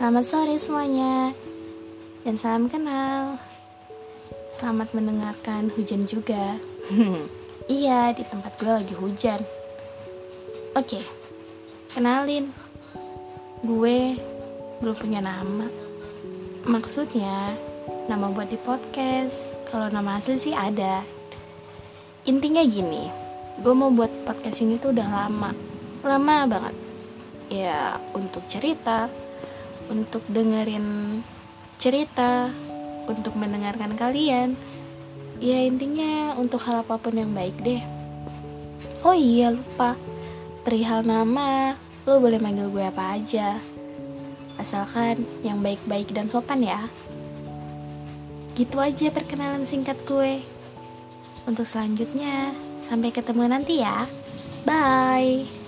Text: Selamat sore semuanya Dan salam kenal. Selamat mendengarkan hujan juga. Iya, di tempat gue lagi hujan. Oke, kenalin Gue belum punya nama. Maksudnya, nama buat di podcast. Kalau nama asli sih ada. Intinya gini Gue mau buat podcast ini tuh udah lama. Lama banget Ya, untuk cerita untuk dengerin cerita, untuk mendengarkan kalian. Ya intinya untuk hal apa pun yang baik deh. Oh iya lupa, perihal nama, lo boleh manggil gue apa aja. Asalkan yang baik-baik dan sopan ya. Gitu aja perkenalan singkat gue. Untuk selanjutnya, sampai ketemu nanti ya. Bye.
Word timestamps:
Selamat 0.00 0.24
sore 0.24 0.56
semuanya 0.60 1.36
Dan 2.24 2.36
salam 2.36 2.68
kenal. 2.68 3.36
Selamat 4.52 4.92
mendengarkan 4.96 5.72
hujan 5.72 6.04
juga. 6.04 6.56
Iya, 7.70 8.10
di 8.10 8.26
tempat 8.26 8.58
gue 8.58 8.66
lagi 8.66 8.94
hujan. 8.98 9.38
Oke, 10.74 11.06
kenalin 11.94 12.50
Gue 13.62 14.18
belum 14.82 14.96
punya 14.98 15.22
nama. 15.22 15.70
Maksudnya, 16.66 17.54
nama 18.10 18.32
buat 18.34 18.50
di 18.50 18.58
podcast. 18.58 19.54
Kalau 19.70 19.86
nama 19.86 20.18
asli 20.18 20.34
sih 20.34 20.54
ada. 20.56 21.06
Intinya 22.26 22.66
gini 22.66 23.06
Gue 23.62 23.72
mau 23.76 23.94
buat 23.94 24.10
podcast 24.26 24.66
ini 24.66 24.80
tuh 24.82 24.90
udah 24.90 25.06
lama. 25.06 25.54
Lama 26.02 26.36
banget 26.50 26.89
Ya, 27.50 27.98
untuk 28.14 28.46
cerita 28.46 29.10
untuk 29.90 30.22
dengerin 30.30 31.20
cerita, 31.76 32.48
untuk 33.10 33.34
mendengarkan 33.34 33.98
kalian. 33.98 34.54
Ya 35.42 35.66
intinya 35.66 36.38
untuk 36.38 36.62
hal 36.64 36.86
apa 36.86 36.96
pun 36.96 37.18
yang 37.18 37.34
baik 37.34 37.58
deh. 37.60 37.82
Oh 39.02 39.16
iya 39.16 39.50
lupa, 39.50 39.98
perihal 40.62 41.02
nama, 41.02 41.74
lo 42.06 42.22
boleh 42.22 42.38
manggil 42.38 42.70
gue 42.70 42.84
apa 42.86 43.18
aja. 43.18 43.58
Asalkan 44.60 45.26
yang 45.42 45.58
baik-baik 45.64 46.12
dan 46.12 46.28
sopan 46.28 46.62
ya. 46.62 46.80
Gitu 48.54 48.76
aja 48.76 49.08
perkenalan 49.08 49.64
singkat 49.64 49.96
gue. 50.04 50.44
Untuk 51.48 51.64
selanjutnya, 51.64 52.52
sampai 52.84 53.08
ketemu 53.08 53.48
nanti 53.48 53.80
ya. 53.80 54.04
Bye. 54.68 55.59